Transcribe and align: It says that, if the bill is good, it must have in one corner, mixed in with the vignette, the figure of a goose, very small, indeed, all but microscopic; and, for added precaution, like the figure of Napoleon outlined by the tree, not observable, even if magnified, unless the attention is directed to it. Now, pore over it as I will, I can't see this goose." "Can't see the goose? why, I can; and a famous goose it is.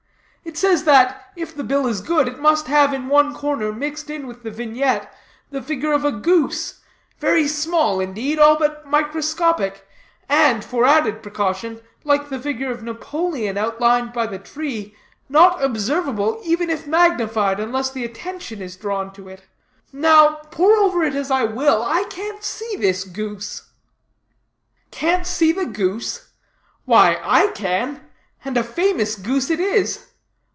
It 0.43 0.57
says 0.57 0.83
that, 0.85 1.31
if 1.35 1.55
the 1.55 1.63
bill 1.63 1.85
is 1.87 2.01
good, 2.01 2.27
it 2.27 2.39
must 2.39 2.65
have 2.65 2.93
in 2.95 3.07
one 3.09 3.33
corner, 3.33 3.71
mixed 3.71 4.09
in 4.09 4.25
with 4.27 4.41
the 4.41 4.49
vignette, 4.49 5.13
the 5.51 5.61
figure 5.61 5.93
of 5.93 6.03
a 6.03 6.11
goose, 6.11 6.81
very 7.19 7.47
small, 7.47 7.99
indeed, 8.01 8.39
all 8.39 8.57
but 8.57 8.85
microscopic; 8.85 9.87
and, 10.27 10.65
for 10.65 10.83
added 10.83 11.21
precaution, 11.21 11.79
like 12.03 12.27
the 12.29 12.39
figure 12.39 12.71
of 12.71 12.81
Napoleon 12.83 13.55
outlined 13.57 14.13
by 14.13 14.25
the 14.25 14.39
tree, 14.39 14.95
not 15.29 15.63
observable, 15.63 16.41
even 16.43 16.69
if 16.71 16.87
magnified, 16.87 17.59
unless 17.59 17.91
the 17.91 18.03
attention 18.03 18.61
is 18.63 18.75
directed 18.75 19.13
to 19.21 19.29
it. 19.29 19.43
Now, 19.93 20.37
pore 20.49 20.75
over 20.75 21.03
it 21.03 21.15
as 21.15 21.29
I 21.29 21.43
will, 21.45 21.83
I 21.83 22.03
can't 22.05 22.43
see 22.43 22.75
this 22.77 23.03
goose." 23.03 23.69
"Can't 24.89 25.25
see 25.27 25.51
the 25.51 25.67
goose? 25.67 26.29
why, 26.85 27.19
I 27.23 27.47
can; 27.51 28.07
and 28.43 28.57
a 28.57 28.63
famous 28.63 29.15
goose 29.15 29.51
it 29.51 29.59
is. 29.59 30.07